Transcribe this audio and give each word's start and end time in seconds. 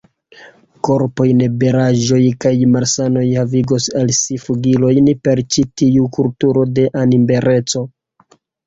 Korpaj 0.87 1.27
nebelaĵoj 1.41 2.21
kaj 2.45 2.53
malsanoj 2.77 3.27
havigos 3.33 3.87
al 4.03 4.17
si 4.23 4.41
flugilojn 4.47 5.15
per 5.29 5.45
ĉi 5.53 5.69
tiu 5.83 6.11
kulturo 6.19 6.69
de 6.81 6.91
animbeleco. 7.07 7.89